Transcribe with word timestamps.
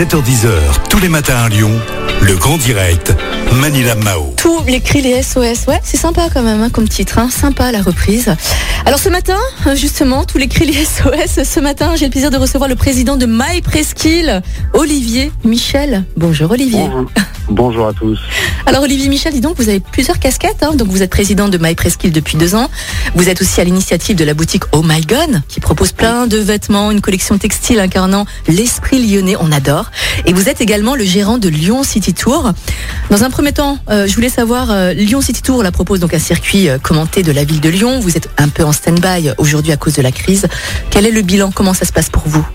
7h10h, 0.00 0.88
tous 0.88 0.98
les 0.98 1.10
matins 1.10 1.36
à 1.36 1.50
Lyon, 1.50 1.78
le 2.22 2.36
grand 2.36 2.58
direct, 2.58 3.14
Manila 3.60 3.94
Mao. 3.94 4.34
Tous 4.36 4.62
les 4.66 4.80
cris, 4.80 5.00
les 5.00 5.22
SOS, 5.22 5.66
ouais, 5.68 5.80
c'est 5.82 5.96
sympa 5.96 6.28
quand 6.32 6.42
même 6.42 6.60
hein, 6.62 6.70
comme 6.70 6.88
titre, 6.88 7.18
hein. 7.18 7.28
sympa 7.30 7.72
la 7.72 7.82
reprise. 7.82 8.34
Alors 8.84 8.98
ce 8.98 9.08
matin, 9.08 9.38
justement, 9.74 10.24
tous 10.24 10.38
les 10.38 10.48
cris, 10.48 10.66
les 10.66 10.72
SOS, 10.84 11.44
ce 11.44 11.60
matin, 11.60 11.94
j'ai 11.96 12.06
le 12.06 12.10
plaisir 12.10 12.30
de 12.30 12.36
recevoir 12.36 12.68
le 12.68 12.76
président 12.76 13.16
de 13.16 13.26
My 13.26 13.62
Presqu'île, 13.62 14.42
Olivier 14.74 15.32
Michel. 15.44 16.04
Bonjour 16.16 16.50
Olivier. 16.50 16.88
Bonjour. 16.88 17.10
Bonjour 17.50 17.88
à 17.88 17.92
tous. 17.92 18.20
Alors 18.66 18.84
Olivier 18.84 19.08
Michel, 19.08 19.32
dis 19.32 19.40
donc, 19.40 19.56
vous 19.56 19.68
avez 19.68 19.80
plusieurs 19.80 20.20
casquettes. 20.20 20.62
Hein. 20.62 20.74
Donc 20.74 20.86
vous 20.88 21.02
êtes 21.02 21.10
président 21.10 21.48
de 21.48 21.58
My 21.58 21.74
Presqu'île 21.74 22.12
depuis 22.12 22.36
deux 22.36 22.54
ans. 22.54 22.70
Vous 23.16 23.28
êtes 23.28 23.40
aussi 23.40 23.60
à 23.60 23.64
l'initiative 23.64 24.14
de 24.14 24.24
la 24.24 24.34
boutique 24.34 24.62
Oh 24.72 24.82
My 24.84 25.00
Gun, 25.00 25.42
qui 25.48 25.58
propose 25.58 25.90
plein 25.90 26.28
de 26.28 26.38
vêtements, 26.38 26.92
une 26.92 27.00
collection 27.00 27.38
textile 27.38 27.80
incarnant 27.80 28.24
l'esprit 28.46 29.04
lyonnais. 29.04 29.34
On 29.40 29.50
adore. 29.50 29.90
Et 30.26 30.32
vous 30.32 30.48
êtes 30.48 30.60
également 30.60 30.94
le 30.94 31.04
gérant 31.04 31.38
de 31.38 31.48
Lyon 31.48 31.82
City 31.82 32.09
Tour. 32.14 32.52
Dans 33.10 33.24
un 33.24 33.30
premier 33.30 33.52
temps, 33.52 33.78
euh, 33.88 34.06
je 34.06 34.14
voulais 34.14 34.28
savoir, 34.28 34.70
euh, 34.70 34.92
Lyon 34.92 35.20
City 35.20 35.42
Tour 35.42 35.62
la 35.62 35.72
propose 35.72 36.00
donc 36.00 36.14
un 36.14 36.18
circuit 36.18 36.68
euh, 36.68 36.78
commenté 36.78 37.22
de 37.22 37.32
la 37.32 37.44
ville 37.44 37.60
de 37.60 37.68
Lyon. 37.68 38.00
Vous 38.00 38.16
êtes 38.16 38.28
un 38.38 38.48
peu 38.48 38.64
en 38.64 38.72
stand-by 38.72 39.32
aujourd'hui 39.38 39.72
à 39.72 39.76
cause 39.76 39.94
de 39.94 40.02
la 40.02 40.12
crise. 40.12 40.46
Quel 40.90 41.06
est 41.06 41.10
le 41.10 41.22
bilan? 41.22 41.50
Comment 41.52 41.74
ça 41.74 41.84
se 41.84 41.92
passe 41.92 42.08
pour 42.10 42.22
vous? 42.26 42.46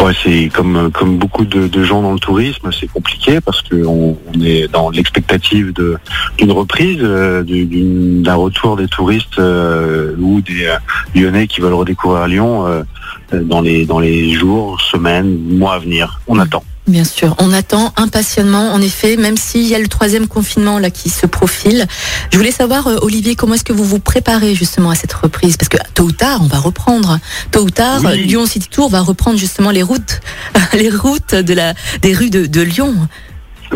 Ouais, 0.00 0.12
c'est 0.24 0.48
comme 0.54 0.90
comme 0.92 1.18
beaucoup 1.18 1.44
de, 1.44 1.66
de 1.68 1.84
gens 1.84 2.00
dans 2.00 2.12
le 2.14 2.18
tourisme, 2.18 2.70
c'est 2.78 2.86
compliqué 2.86 3.40
parce 3.42 3.60
qu'on 3.62 4.16
on 4.34 4.40
est 4.42 4.66
dans 4.68 4.88
l'expectative 4.88 5.72
de 5.74 5.98
d'une 6.38 6.52
reprise, 6.52 6.98
euh, 7.02 7.42
d'une- 7.42 8.22
d'un 8.22 8.34
retour 8.36 8.76
des 8.76 8.86
touristes 8.88 9.38
euh, 9.38 10.14
ou 10.18 10.40
des 10.40 10.64
euh, 10.66 10.76
Lyonnais 11.14 11.46
qui 11.46 11.60
veulent 11.60 11.74
redécouvrir 11.74 12.26
Lyon 12.28 12.84
dans 13.32 13.60
les 13.60 13.84
dans 13.84 13.98
les 13.98 14.32
jours, 14.32 14.80
semaines, 14.80 15.36
mois 15.58 15.74
à 15.74 15.78
venir. 15.80 16.20
On 16.28 16.38
attend. 16.38 16.64
Bien 16.90 17.04
sûr, 17.04 17.36
on 17.38 17.52
attend 17.52 17.92
impatiemment, 17.96 18.72
en 18.72 18.80
effet, 18.82 19.16
même 19.16 19.36
s'il 19.36 19.64
y 19.68 19.76
a 19.76 19.78
le 19.78 19.86
troisième 19.86 20.26
confinement 20.26 20.80
là 20.80 20.90
qui 20.90 21.08
se 21.08 21.24
profile. 21.24 21.86
Je 22.32 22.36
voulais 22.36 22.50
savoir, 22.50 22.88
euh, 22.88 22.96
Olivier, 23.02 23.36
comment 23.36 23.54
est-ce 23.54 23.62
que 23.62 23.72
vous 23.72 23.84
vous 23.84 24.00
préparez 24.00 24.56
justement 24.56 24.90
à 24.90 24.96
cette 24.96 25.12
reprise? 25.12 25.56
Parce 25.56 25.68
que 25.68 25.76
tôt 25.94 26.02
ou 26.04 26.12
tard, 26.12 26.40
on 26.42 26.48
va 26.48 26.58
reprendre. 26.58 27.20
Tôt 27.52 27.60
ou 27.60 27.70
tard, 27.70 28.00
Oui. 28.04 28.24
Lyon 28.24 28.44
City 28.44 28.68
Tour 28.68 28.90
va 28.90 29.02
reprendre 29.02 29.38
justement 29.38 29.70
les 29.70 29.84
routes, 29.84 30.20
les 30.72 30.90
routes 30.90 31.36
de 31.36 31.54
la, 31.54 31.74
des 32.02 32.12
rues 32.12 32.30
de, 32.30 32.46
de 32.46 32.60
Lyon. 32.60 32.92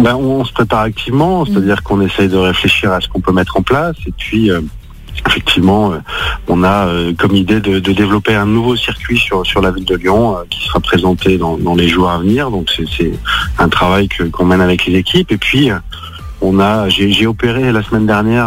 Ben, 0.01 0.17
on, 0.17 0.41
on 0.41 0.45
se 0.45 0.53
prépare 0.53 0.81
activement, 0.81 1.47
c'est-à-dire 1.47 1.85
qu'on 1.85 2.01
essaye 2.01 2.29
de 2.29 2.37
réfléchir 2.37 2.91
à 2.93 3.01
ce 3.01 3.07
qu'on 3.07 3.21
peut 3.21 3.33
mettre 3.33 3.57
en 3.57 3.63
place 3.63 3.95
et 4.09 4.13
puis 4.17 4.51
euh, 4.51 4.61
effectivement 5.27 5.93
euh, 5.93 5.99
on 6.49 6.63
a 6.63 6.87
euh, 6.87 7.13
comme 7.17 7.35
idée 7.35 7.61
de, 7.61 7.79
développer 7.79 8.35
un 8.35 8.47
nouveau 8.47 8.77
circuit 8.77 9.19
sur, 9.19 9.45
la 9.61 9.71
ville 9.71 9.85
de 9.85 9.97
Lyon 9.97 10.37
euh, 10.37 10.43
qui 10.51 10.65
sera 10.65 10.81
présenté 10.81 11.39
dans, 11.39 11.57
les 11.77 11.89
jours 11.89 12.11
à 12.11 12.19
venir. 12.19 12.51
Donc 12.51 12.71
c'est- 12.71 13.13
un 13.59 13.69
travail 13.69 14.09
qu'on 14.33 14.45
mène 14.45 14.61
avec 14.61 14.87
les 14.87 14.99
équipes 14.99 15.31
et 15.33 15.37
puis 15.37 15.71
on 16.41 16.59
a 16.59 16.89
j'ai 16.89 17.27
opéré 17.27 17.73
la 17.73 17.83
semaine 17.83 18.07
dernière 18.07 18.47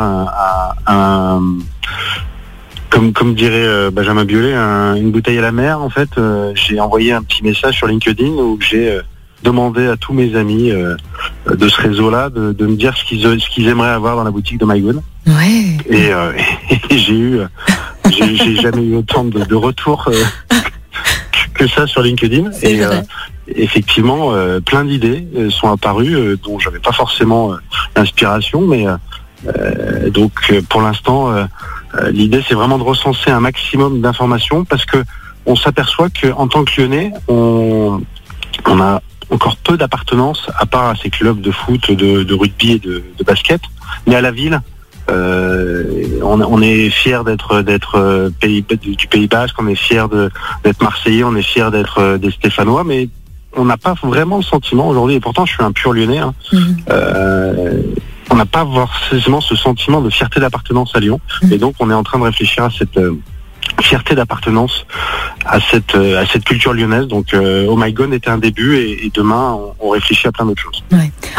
comme, 2.89 3.35
dirait 3.35 3.91
Benjamin 3.91 4.25
Biolay, 4.25 4.53
un- 4.53 4.95
une 4.95 5.11
bouteille 5.11 5.37
à 5.37 5.41
la 5.41 5.51
mer. 5.51 5.81
En 5.81 5.89
fait, 5.89 6.09
j'ai 6.55 6.79
envoyé 6.79 7.13
un 7.13 7.21
petit 7.21 7.43
message 7.43 7.75
sur 7.75 7.87
LinkedIn 7.87 8.29
où 8.29 8.57
j'ai 8.61 8.99
demandé 9.43 9.87
à 9.87 9.97
tous 9.97 10.13
mes 10.13 10.35
amis 10.35 10.71
de 10.71 11.67
ce 11.67 11.81
réseau-là 11.81 12.29
de, 12.29 12.65
me 12.65 12.75
dire 12.75 12.95
ce 12.97 13.03
qu'ils 13.05 13.67
aimeraient 13.67 13.89
avoir 13.89 14.15
dans 14.15 14.23
la 14.23 14.31
boutique 14.31 14.59
de 14.59 14.65
MyGood. 14.65 15.01
Ouais. 15.27 15.77
Et, 15.89 16.11
euh, 16.11 16.33
et 16.89 16.97
j'ai 16.97 17.13
eu, 17.13 17.39
euh, 17.39 17.47
j'ai 18.09 18.55
jamais 18.55 18.83
eu 18.83 18.95
autant 18.95 19.25
de, 19.25 19.43
de 19.43 19.55
retours 19.55 20.07
euh, 20.07 20.23
que 21.53 21.67
ça 21.67 21.85
sur 21.85 22.01
LinkedIn. 22.01 22.51
Et 22.63 22.81
effectivement, 23.47 24.33
plein 24.65 24.85
d'idées 24.85 25.27
sont 25.49 25.71
apparues 25.71 26.37
dont 26.43 26.59
j'avais 26.59 26.79
pas 26.79 26.91
forcément 26.91 27.53
l'inspiration, 27.95 28.61
mais 28.61 28.85
donc 30.11 30.53
pour 30.69 30.81
l'instant, 30.81 31.33
l'idée 32.11 32.43
c'est 32.47 32.55
vraiment 32.55 32.77
de 32.77 32.83
recenser 32.83 33.31
un 33.31 33.39
maximum 33.39 34.01
d'informations 34.01 34.65
parce 34.65 34.85
que 34.85 35.03
on 35.45 35.55
s'aperçoit 35.55 36.09
qu'en 36.09 36.47
tant 36.49 36.65
que 36.65 36.81
Lyonnais, 36.81 37.13
on, 37.29 38.01
on 38.65 38.81
a 38.81 39.01
encore 39.31 39.55
peu 39.57 39.77
d'appartenance 39.77 40.49
à 40.57 40.65
part 40.65 40.89
à 40.89 40.95
ces 40.95 41.09
clubs 41.09 41.39
de 41.39 41.51
foot, 41.51 41.89
de, 41.91 42.23
de 42.23 42.33
rugby 42.33 42.73
et 42.73 42.79
de, 42.79 43.03
de 43.17 43.23
basket, 43.23 43.61
mais 44.05 44.15
à 44.15 44.21
la 44.21 44.31
ville. 44.31 44.61
Euh, 45.09 45.83
on, 46.21 46.41
on 46.41 46.61
est 46.61 46.89
fier 46.89 47.23
d'être 47.23 47.61
d'être 47.61 47.95
euh, 47.95 48.29
pays, 48.39 48.63
du 48.63 49.07
Pays 49.07 49.27
Basque, 49.27 49.55
on 49.59 49.67
est 49.67 49.75
fier 49.75 50.07
d'être 50.09 50.81
Marseillais, 50.81 51.23
on 51.23 51.35
est 51.35 51.41
fier 51.41 51.71
d'être 51.71 51.99
euh, 51.99 52.17
des 52.17 52.31
Stéphanois, 52.31 52.83
mais 52.83 53.09
on 53.55 53.65
n'a 53.65 53.77
pas 53.77 53.95
vraiment 54.03 54.37
le 54.37 54.43
sentiment 54.43 54.87
aujourd'hui, 54.89 55.15
et 55.15 55.19
pourtant 55.19 55.45
je 55.45 55.53
suis 55.53 55.63
un 55.63 55.71
pur 55.71 55.93
lyonnais, 55.93 56.19
hein, 56.19 56.33
Mhm. 56.53 56.77
euh, 56.91 57.81
on 58.29 58.35
n'a 58.35 58.45
pas 58.45 58.65
forcément 58.65 59.41
ce 59.41 59.55
sentiment 59.55 60.01
de 60.01 60.09
fierté 60.09 60.39
d'appartenance 60.39 60.91
à 60.95 60.99
Lyon, 60.99 61.19
Mhm. 61.43 61.53
et 61.53 61.57
donc 61.57 61.75
on 61.79 61.89
est 61.89 61.93
en 61.93 62.03
train 62.03 62.19
de 62.19 62.25
réfléchir 62.25 62.63
à 62.65 62.69
cette 62.69 62.97
euh, 62.97 63.17
fierté 63.81 64.15
d'appartenance 64.15 64.85
à 65.47 65.59
cette 65.71 65.95
euh, 65.95 66.21
à 66.21 66.25
cette 66.25 66.43
culture 66.43 66.73
lyonnaise. 66.73 67.07
Donc 67.07 67.33
euh, 67.33 67.65
Oh 67.69 67.75
My 67.77 67.91
God 67.93 68.13
était 68.13 68.29
un 68.29 68.37
début, 68.37 68.77
et, 68.77 69.05
et 69.05 69.11
demain 69.13 69.53
on, 69.53 69.87
on 69.87 69.89
réfléchit 69.89 70.27
à 70.27 70.31
plein 70.31 70.45
d'autres 70.45 70.61
choses. 70.61 70.83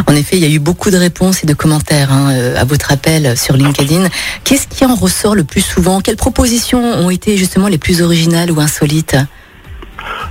En 0.06 0.14
effet, 0.14 0.36
il 0.38 0.42
y 0.42 0.46
a 0.46 0.54
eu 0.54 0.58
beaucoup 0.58 0.90
de 0.90 0.96
réponses 0.96 1.44
et 1.44 1.46
de 1.46 1.54
commentaires 1.54 2.12
hein, 2.12 2.30
euh, 2.32 2.56
à 2.56 2.64
votre 2.64 2.92
appel 2.92 3.36
sur 3.36 3.56
LinkedIn. 3.56 4.08
Qu'est-ce 4.44 4.66
qui 4.66 4.84
en 4.86 4.94
ressort 4.94 5.34
le 5.34 5.44
plus 5.44 5.60
souvent? 5.60 6.00
Quelles 6.00 6.16
propositions 6.16 6.82
ont 6.82 7.10
été 7.10 7.36
justement 7.36 7.68
les 7.68 7.78
plus 7.78 8.00
originales 8.00 8.50
ou 8.50 8.60
insolites? 8.60 9.16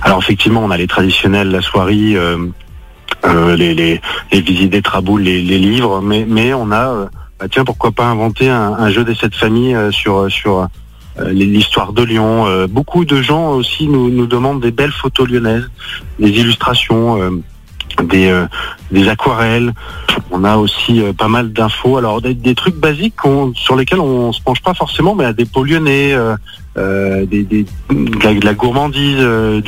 Alors 0.02 0.18
effectivement, 0.18 0.62
on 0.64 0.70
a 0.70 0.76
les 0.76 0.86
traditionnels, 0.86 1.50
la 1.50 1.60
soirée, 1.60 2.14
euh, 2.14 2.38
euh, 3.24 3.56
les, 3.56 3.74
les, 3.74 4.00
les 4.32 4.40
visites 4.40 4.70
des 4.70 4.82
traboules, 4.82 5.22
les, 5.22 5.42
les 5.42 5.58
livres, 5.58 6.00
mais, 6.00 6.24
mais 6.28 6.54
on 6.54 6.72
a, 6.72 7.08
bah 7.38 7.46
tiens, 7.50 7.64
pourquoi 7.64 7.92
pas 7.92 8.06
inventer 8.06 8.48
un, 8.48 8.72
un 8.72 8.90
jeu 8.90 9.04
des 9.04 9.14
sept 9.14 9.34
familles 9.34 9.76
sur, 9.90 10.30
sur 10.30 10.68
l'histoire 11.26 11.92
de 11.92 12.02
Lyon. 12.02 12.46
Euh, 12.46 12.66
beaucoup 12.66 13.04
de 13.04 13.20
gens 13.20 13.50
aussi 13.52 13.88
nous, 13.88 14.26
demandent 14.26 14.60
des 14.60 14.70
belles 14.70 14.92
photos 14.92 15.28
lyonnaises, 15.28 15.68
des 16.18 16.30
illustrations. 16.30 17.20
euh, 17.20 17.30
des, 18.02 18.28
euh, 18.28 19.10
aquarelles, 19.10 19.72
on 20.30 20.44
a 20.44 20.56
aussi 20.56 21.02
euh, 21.02 21.12
pas 21.12 21.28
mal 21.28 21.52
d'infos. 21.52 21.96
Alors 21.96 22.20
des, 22.20 22.54
trucs 22.54 22.76
basiques 22.76 23.14
sur 23.54 23.76
lesquels 23.76 24.00
on 24.00 24.32
se 24.32 24.40
penche 24.40 24.62
pas 24.62 24.74
forcément, 24.74 25.14
mais 25.14 25.24
à 25.24 25.32
des 25.32 25.44
pots 25.44 25.64
lyonnais, 25.64 26.12
euh, 26.12 26.36
euh, 26.76 27.26
de, 27.26 28.44
la, 28.44 28.54
gourmandise. 28.54 29.18
euh, 29.18 29.60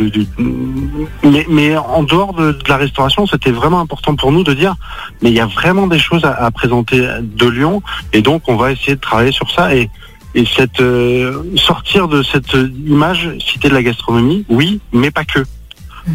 mais, 1.49 1.77
en 1.77 2.03
dehors 2.03 2.35
de, 2.35 2.53
de 2.53 2.69
la 2.69 2.77
restauration, 2.77 3.27
c'était 3.27 3.51
vraiment 3.51 3.81
important 3.81 4.15
pour 4.15 4.33
nous 4.33 4.45
de 4.45 4.55
dire, 4.55 4.75
mais 5.23 5.31
il 5.31 5.35
y 5.37 5.41
a 5.41 5.47
vraiment 5.47 5.87
des 5.87 5.99
choses 5.99 6.25
à, 6.25 6.33
à 6.33 6.51
présenter 6.51 7.07
de 7.21 7.49
Lyon, 7.49 7.83
et 8.13 8.23
donc 8.23 8.43
on 8.49 8.57
va 8.57 8.73
essayer 8.73 8.95
de 8.95 9.01
travailler 9.01 9.33
sur 9.33 9.51
ça 9.51 9.75
et 9.75 9.91
et 10.35 10.45
cette 10.47 10.81
euh, 10.81 11.43
sortir 11.57 12.09
de 12.09 12.23
cette 12.23 12.55
image 12.87 13.31
cité 13.39 13.69
de 13.69 13.75
la 13.75 13.83
gastronomie, 13.83 14.45
oui, 14.49 14.81
mais 14.93 15.11
pas 15.11 15.25
que. 15.25 15.41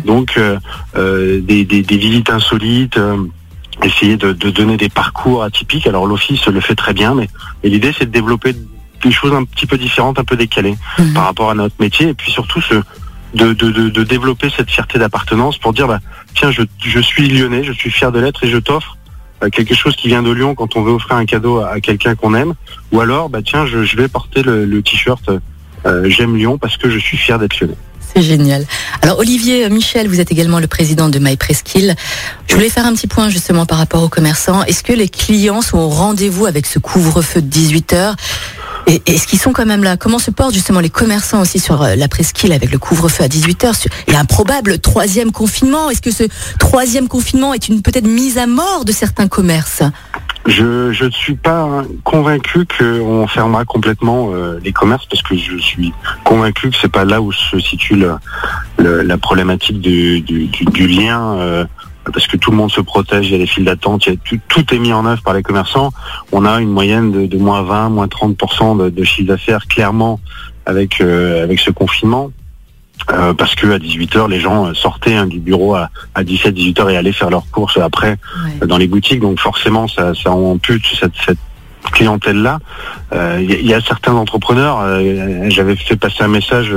Donc 0.06 0.38
euh, 0.38 0.58
euh, 0.96 1.42
des, 1.42 1.64
des, 1.66 1.81
des 1.84 1.98
visites 1.98 2.30
insolites. 2.30 2.98
euh, 2.98 3.18
essayer 3.84 4.16
de, 4.16 4.31
de 4.31 4.50
donner 4.52 4.78
des 4.78 4.88
parcours 4.88 5.44
atypiques. 5.44 5.86
Alors 5.86 6.06
l'office 6.08 6.48
le 6.48 6.62
fait 6.62 6.75
très 6.75 6.94
bien, 6.94 7.14
mais 7.14 7.28
et 7.62 7.70
l'idée 7.70 7.92
c'est 7.98 8.06
de 8.06 8.12
développer 8.12 8.56
des 9.04 9.12
choses 9.12 9.34
un 9.34 9.44
petit 9.44 9.66
peu 9.66 9.78
différentes, 9.78 10.18
un 10.18 10.24
peu 10.24 10.38
décalées 10.38 10.78
Mhm. 10.98 11.14
par 11.14 11.25
rapport 11.25 11.50
à 11.52 11.56
notre 11.56 11.75
métier, 11.81 12.08
et 12.08 12.14
puis 12.14 12.31
surtout 12.31 12.62
ce, 12.62 12.75
de, 13.34 13.52
de, 13.54 13.70
de, 13.72 13.90
de 13.90 14.04
développer 14.04 14.50
cette 14.56 14.72
fierté 14.72 14.98
d'appartenance 14.98 15.58
pour 15.58 15.74
dire 15.74 15.88
bah, 15.90 16.00
tiens 16.36 16.52
je, 16.52 16.62
je 16.81 17.00
suis 17.02 17.28
lyonnais, 17.28 17.66
je 17.66 17.74
suis 17.74 17.92
fier 17.92 18.14
de 18.14 18.20
l'être 18.20 18.46
et 18.46 18.50
je 18.50 18.58
t'offre 18.58 18.96
quelque 19.51 19.75
chose 19.75 19.96
qui 19.96 20.07
vient 20.07 20.23
de 20.23 20.31
Lyon 20.31 20.56
quand 20.56 20.75
on 20.75 20.84
veut 20.84 20.94
offrir 20.94 21.18
un 21.18 21.25
cadeau 21.25 21.59
à, 21.59 21.79
quelqu'un 21.79 22.16
qu'on 22.16 22.34
aime, 22.34 22.53
ou 22.91 23.01
alors 23.01 23.29
bah 23.29 23.41
tiens 23.44 23.66
je, 23.66 23.96
vais 23.96 24.07
porter 24.07 24.44
le, 24.44 24.81
t-shirt 24.81 25.29
euh, 25.85 26.09
j'aime 26.09 26.35
Lyon 26.35 26.57
parce 26.57 26.78
que 26.78 26.90
je 26.90 26.97
suis 26.97 27.18
fier 27.18 27.38
d'être 27.38 27.59
lyonnais. 27.59 27.78
C'est 28.16 28.22
génial. 28.22 28.66
Alors 29.02 29.20
Olivier 29.20 29.66
euh, 29.66 29.70
Michel, 29.70 30.08
vous 30.08 30.22
êtes 30.22 30.31
également 30.31 30.59
le 30.59 30.68
président 30.68 31.09
de 31.09 31.20
My 31.20 31.36
Presqu'île. 31.36 31.96
Je 32.48 32.56
voulais 32.56 32.69
faire 32.69 32.86
un 32.86 32.94
petit 32.94 33.07
point 33.07 33.28
justement 33.28 33.66
par 33.66 33.78
rapport 33.78 34.04
aux 34.04 34.10
commerçants. 34.10 34.63
Est-ce 34.63 34.84
que 34.84 34.94
les 34.94 35.10
clients 35.10 35.62
sont 35.62 35.78
au 35.78 35.89
rendez-vous 35.89 36.45
avec 36.45 36.66
ce 36.66 36.80
couvre-feu 36.80 37.42
de 37.42 37.48
18 37.48 37.94
heures? 37.94 38.16
Et 38.88 39.01
est-ce 39.06 39.28
qu'ils 39.28 39.39
sont 39.39 39.51
quand 39.51 39.66
même 39.66 39.84
là? 39.84 39.98
Comment 39.98 40.19
se 40.19 40.31
portent 40.31 40.54
justement 40.54 40.80
les 40.80 40.89
commerçants 40.89 41.42
aussi 41.42 41.60
sur 41.60 41.81
euh, 41.81 41.95
la 41.95 42.07
presqu'île 42.07 42.54
avec 42.54 42.72
le 42.72 42.78
couvre-feu 42.78 43.25
à 43.25 43.28
18 43.28 43.63
heures? 43.66 43.75
Il 44.07 44.13
y 44.13 44.16
a 44.16 44.19
un 44.19 44.25
probable 44.25 44.80
troisième 44.80 45.34
confinement. 45.34 45.89
Est-ce 45.89 46.01
que 46.01 46.12
ce 46.12 46.24
troisième 46.57 47.10
confinement 47.10 47.54
est 47.54 47.68
une 47.68 47.81
peut-être 47.81 48.07
mise 48.07 48.38
à 48.38 48.48
mort 48.48 48.86
de 48.86 48.94
certains 48.94 49.28
commerces? 49.28 49.81
Je, 50.45 51.03
ne 51.03 51.12
suis 51.12 51.36
pas 51.36 51.83
convaincu 52.03 52.65
qu'on 52.65 53.25
fermera 53.27 53.65
complètement 53.65 54.30
euh, 54.31 54.59
les 54.63 54.71
commerces 54.71 55.06
parce 55.07 55.24
que 55.24 55.36
je 55.36 55.57
suis 55.57 55.92
convaincu 56.24 56.69
que 56.69 56.75
c'est 56.80 56.92
pas 56.92 57.03
là 57.03 57.21
où 57.21 57.31
se 57.31 57.59
situe 57.59 57.95
la 58.77 59.18
problématique 59.18 59.81
du, 59.81 60.24
lien 60.88 61.36
euh, 61.38 61.65
parce 62.13 62.27
que 62.27 62.38
tout 62.38 62.51
le 62.51 62.57
monde 62.57 62.71
se 62.71 62.81
protège, 62.81 63.27
il 63.27 63.31
y 63.31 63.36
a 63.36 63.39
des 63.39 63.47
files 63.47 63.65
d'attente, 63.65 64.07
tout 64.47 64.74
est 64.74 64.77
mis 64.77 64.94
en 64.94 65.06
œuvre 65.06 65.24
par 65.24 65.33
les 65.33 65.42
commerçants. 65.42 65.92
On 66.31 66.45
a 66.45 66.62
une 66.62 66.69
moyenne 66.69 67.12
de, 67.12 67.25
de 67.25 67.38
moins 67.38 67.63
20, 67.63 67.89
moins 67.89 68.07
30% 68.07 68.83
de, 68.83 68.89
de 68.89 69.03
chiffre 69.03 69.27
d'affaires 69.27 69.65
clairement 69.68 70.19
avec, 70.65 71.01
euh, 71.01 71.44
avec 71.44 71.59
ce 71.59 71.71
confinement. 71.71 72.31
Euh, 73.12 73.34
parce 73.34 73.56
que 73.56 73.68
à 73.68 73.78
18h, 73.78 74.30
les 74.30 74.40
gens 74.40 74.74
sortaient 74.74 75.16
hein, 75.16 75.28
du 75.28 75.40
bureau 75.40 75.75
à, 75.75 75.90
17-18h 76.18 76.90
et 76.90 76.98
allaient 76.98 77.12
faire 77.12 77.30
leurs 77.30 77.50
courses 77.52 77.78
après 77.78 78.18
dans 78.66 78.78
les 78.78 78.88
boutiques. 78.88 79.19
Donc 79.19 79.40
forcément, 79.40 79.88
ça, 79.88 80.13
ça 80.16 80.31
ampute 80.31 80.86
cette, 81.00 81.13
cette 81.25 81.38
clientèle-là. 81.92 82.60
Il 83.40 83.66
y, 83.66 83.74
a 83.74 83.81
certains 83.81 84.13
entrepreneurs, 84.13 84.80
j'avais 85.50 85.75
fait 85.75 85.96
passer 85.96 86.24
un 86.24 86.28
message 86.28 86.74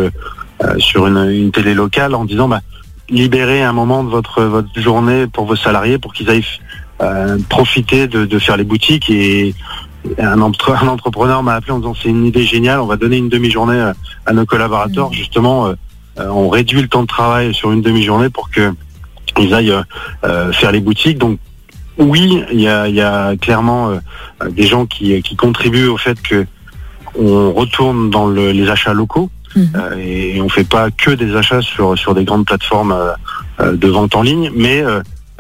sur 0.76 1.06
une, 1.06 1.30
une, 1.30 1.50
télé 1.50 1.72
locale 1.72 2.14
en 2.14 2.24
disant 2.24 2.46
bah, 2.46 2.60
libérez 3.08 3.62
un 3.62 3.72
moment 3.72 4.04
de 4.04 4.10
votre, 4.10 4.42
votre 4.44 4.68
journée 4.78 5.26
pour 5.26 5.46
vos 5.46 5.56
salariés 5.56 5.98
pour 5.98 6.12
qu'ils 6.12 6.28
aillent 6.28 6.44
profiter 7.48 8.06
de, 8.06 8.26
de, 8.26 8.38
faire 8.38 8.56
les 8.56 8.64
boutiques 8.64 9.08
et 9.08 9.54
un, 10.18 10.40
entrepreneur 10.40 11.42
m'a 11.42 11.54
appelé 11.54 11.72
en 11.72 11.78
disant 11.78 11.94
c'est 12.00 12.08
une 12.08 12.24
idée 12.24 12.44
géniale, 12.44 12.80
on 12.80 12.86
va 12.86 12.96
donner 12.96 13.16
une 13.16 13.28
demi-journée 13.28 13.78
euh, 13.78 13.92
à 14.26 14.32
nos 14.32 14.46
collaborateurs. 14.46 15.10
Mmh. 15.10 15.14
Justement, 15.14 15.66
euh, 15.66 15.70
euh, 15.70 15.74
on 16.18 16.48
réduit 16.48 16.82
le 16.82 16.88
temps 16.88 17.02
de 17.02 17.06
travail 17.06 17.54
sur 17.54 17.72
une 17.72 17.82
demi-journée 17.82 18.28
pour 18.28 18.50
que 18.50 18.72
ils 19.38 19.54
aillent 19.54 19.74
faire 20.52 20.72
les 20.72 20.80
boutiques. 20.80 21.18
Donc 21.18 21.38
oui, 21.98 22.42
il 22.52 22.60
y 22.60 22.68
a, 22.68 23.36
clairement 23.36 23.92
des 24.50 24.66
gens 24.66 24.86
qui, 24.86 25.22
contribuent 25.36 25.88
au 25.88 25.96
fait 25.96 26.20
que 26.20 26.46
on 27.18 27.52
retourne 27.52 28.10
dans 28.10 28.28
les 28.28 28.68
achats 28.68 28.92
locaux 28.92 29.30
mmh. 29.54 29.62
et, 29.98 30.40
on 30.40 30.48
fait 30.48 30.68
pas 30.68 30.90
que 30.90 31.10
des 31.10 31.36
achats 31.36 31.62
sur 31.62 31.96
sur 31.96 32.14
des 32.14 32.24
grandes 32.24 32.46
plateformes 32.46 32.96
de 33.60 33.88
vente 33.88 34.16
en 34.16 34.22
ligne, 34.22 34.50
mais 34.54 34.82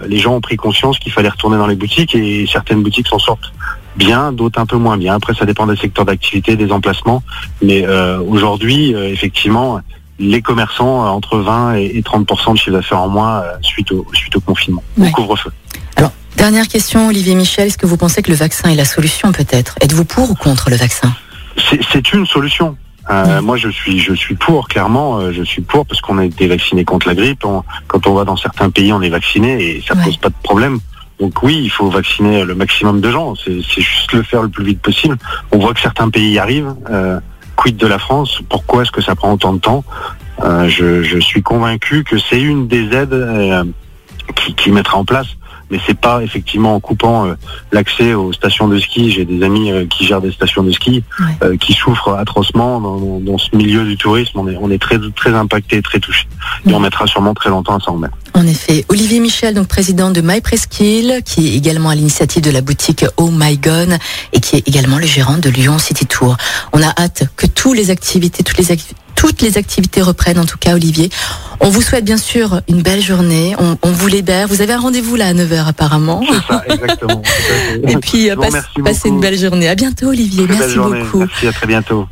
les 0.06 0.18
gens 0.18 0.36
ont 0.36 0.40
pris 0.40 0.56
conscience 0.56 0.98
qu'il 0.98 1.12
fallait 1.12 1.28
retourner 1.28 1.56
dans 1.56 1.66
les 1.66 1.76
boutiques 1.76 2.14
et 2.14 2.46
certaines 2.46 2.82
boutiques 2.82 3.08
s'en 3.08 3.18
sortent 3.18 3.52
bien, 3.96 4.32
d'autres 4.32 4.60
un 4.60 4.66
peu 4.66 4.76
moins 4.76 4.96
bien. 4.96 5.14
Après, 5.14 5.34
ça 5.34 5.44
dépend 5.44 5.66
des 5.66 5.76
secteurs 5.76 6.04
d'activité, 6.04 6.56
des 6.56 6.70
emplacements. 6.72 7.22
Mais 7.60 7.84
euh, 7.86 8.20
aujourd'hui, 8.20 8.94
euh, 8.94 9.08
effectivement, 9.08 9.80
les 10.18 10.42
commerçants 10.42 11.04
euh, 11.04 11.08
entre 11.08 11.38
20 11.38 11.74
et 11.74 12.02
30% 12.02 12.52
de 12.52 12.58
chiffre 12.58 12.70
d'affaires 12.72 13.00
en 13.00 13.08
moins 13.08 13.42
suite 13.62 13.92
au 13.92 14.06
suite 14.12 14.36
au 14.36 14.40
confinement, 14.40 14.82
au 14.98 15.10
couvre-feu. 15.10 15.50
Alors, 15.96 16.12
dernière 16.36 16.68
question, 16.68 17.08
Olivier 17.08 17.34
Michel, 17.34 17.68
est-ce 17.68 17.78
que 17.78 17.86
vous 17.86 17.96
pensez 17.96 18.22
que 18.22 18.30
le 18.30 18.36
vaccin 18.36 18.70
est 18.70 18.76
la 18.76 18.84
solution 18.84 19.32
peut-être? 19.32 19.76
Êtes-vous 19.80 20.04
pour 20.04 20.30
ou 20.30 20.34
contre 20.34 20.70
le 20.70 20.76
vaccin? 20.76 21.12
C'est 21.92 22.12
une 22.12 22.26
solution. 22.26 22.76
Moi, 23.42 23.56
je 23.56 23.70
suis, 23.70 24.00
je 24.00 24.12
suis 24.12 24.34
pour, 24.34 24.68
clairement. 24.68 25.32
je 25.32 25.42
suis 25.42 25.62
pour 25.62 25.86
parce 25.86 26.00
qu'on 26.00 26.18
a 26.18 26.24
été 26.24 26.46
vacciné 26.46 26.84
contre 26.84 27.08
la 27.08 27.14
grippe. 27.14 27.44
quand 27.86 28.06
on 28.06 28.14
va 28.14 28.24
dans 28.24 28.36
certains 28.36 28.70
pays, 28.70 28.92
on 28.92 29.02
est 29.02 29.08
vacciné 29.08 29.62
et 29.62 29.84
ça 29.86 29.96
pose 29.96 30.18
pas 30.18 30.28
de 30.28 30.34
problème. 30.42 30.78
Donc 31.20 31.42
oui, 31.42 31.60
il 31.62 31.70
faut 31.70 31.90
vacciner 31.90 32.44
le 32.44 32.54
maximum 32.54 33.00
de 33.00 33.10
gens. 33.10 33.34
C'est 33.34 33.60
juste 33.60 34.12
le 34.12 34.22
faire 34.22 34.42
le 34.42 34.48
plus 34.48 34.64
vite 34.64 34.80
possible. 34.80 35.16
On 35.50 35.58
voit 35.58 35.74
que 35.74 35.80
certains 35.80 36.10
pays 36.10 36.32
y 36.32 36.38
arrivent. 36.38 36.74
Euh, 36.90 37.18
quid 37.58 37.76
de 37.76 37.86
la 37.86 37.98
France? 37.98 38.40
Pourquoi 38.48 38.82
est-ce 38.82 38.92
que 38.92 39.02
ça 39.02 39.14
prend 39.14 39.32
autant 39.32 39.52
de 39.52 39.58
temps? 39.58 39.84
Euh, 40.44 40.68
je, 40.68 41.18
suis 41.18 41.42
convaincu 41.42 42.04
que 42.04 42.16
c'est 42.16 42.40
une 42.40 42.68
des 42.68 42.94
aides 42.96 43.12
euh, 43.12 43.64
qui, 44.36 44.54
qui 44.54 44.70
mettra 44.70 44.96
en 44.96 45.04
place 45.04 45.26
mais 45.70 45.78
c'est 45.86 45.98
pas 45.98 46.22
effectivement 46.22 46.74
en 46.74 46.80
coupant 46.80 47.26
euh, 47.26 47.34
l'accès 47.72 48.14
aux 48.14 48.32
stations 48.32 48.68
de 48.68 48.78
ski. 48.78 49.10
J'ai 49.10 49.24
des 49.24 49.42
amis 49.44 49.70
euh, 49.70 49.86
qui 49.86 50.06
gèrent 50.06 50.20
des 50.20 50.32
stations 50.32 50.62
de 50.62 50.72
ski 50.72 51.04
euh, 51.42 51.56
qui 51.56 51.72
souffrent 51.72 52.14
atrocement 52.14 52.80
dans, 52.80 53.38
ce 53.38 53.54
milieu 53.54 53.84
du 53.84 53.96
tourisme. 53.96 54.38
On 54.38 54.48
est, 54.48 54.56
on 54.60 54.70
est 54.70 54.80
très 54.80 54.98
très 55.14 55.30
impacté, 55.34 55.80
très 55.82 56.00
touché. 56.00 56.26
Et 56.66 56.74
on 56.74 56.80
mettra 56.80 57.06
sûrement 57.06 57.34
très 57.34 57.50
longtemps 57.50 57.76
à 57.76 57.80
s'en 57.80 57.92
remettre. 57.94 58.16
En 58.34 58.46
effet, 58.46 58.84
Olivier 58.88 59.20
Michel, 59.20 59.54
donc 59.54 59.68
président 59.68 60.10
de 60.10 60.20
MyPresskill, 60.20 61.22
qui 61.24 61.48
est 61.48 61.56
également 61.56 61.90
à 61.90 61.94
l'initiative 61.94 62.42
de 62.42 62.50
la 62.50 62.60
boutique 62.60 63.04
Oh 63.16 63.30
My 63.32 63.56
Gone 63.58 63.98
et 64.32 64.40
qui 64.40 64.56
est 64.56 64.68
également 64.68 64.98
le 64.98 65.06
gérant 65.06 65.38
de 65.38 65.50
Lyon 65.50 65.78
City 65.78 66.06
Tour. 66.06 66.36
On 66.72 66.82
a 66.82 66.92
hâte 67.00 67.24
que 67.36 67.46
toutes 67.46 67.76
les 67.76 67.90
activités, 67.90 68.42
toutes 68.42 68.58
les 68.58 68.72
activités 68.72 68.96
toutes 69.18 69.42
les 69.42 69.58
activités 69.58 70.00
reprennent, 70.00 70.38
en 70.38 70.44
tout 70.44 70.58
cas, 70.58 70.74
Olivier. 70.74 71.10
On 71.58 71.70
vous 71.70 71.82
souhaite 71.82 72.04
bien 72.04 72.16
sûr 72.16 72.60
une 72.68 72.82
belle 72.82 73.02
journée. 73.02 73.56
On, 73.82 73.90
vous 73.90 74.06
libère. 74.06 74.46
Vous 74.46 74.62
avez 74.62 74.74
un 74.74 74.78
rendez-vous 74.78 75.16
là 75.16 75.26
à 75.26 75.34
9h 75.34 75.66
apparemment. 75.66 76.22
C'est 76.24 76.52
ça, 76.52 76.62
exactement. 76.68 77.22
Et 77.88 77.96
puis, 77.96 78.30
passez 78.84 79.08
une 79.08 79.20
belle 79.20 79.36
journée. 79.36 79.68
À 79.68 79.74
bientôt, 79.74 80.10
Olivier. 80.10 80.46
Merci 80.48 80.76
beaucoup. 80.76 81.18
Merci, 81.18 81.48
à 81.48 81.52
très 81.52 81.66
bientôt. 81.66 82.08